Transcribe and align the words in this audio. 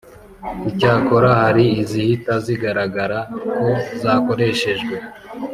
Icyakora 0.69 1.29
hari 1.41 1.65
izihita 1.81 2.33
zigaragara 2.45 3.19
ko 3.55 3.67
zakoreshejwe 4.01 4.95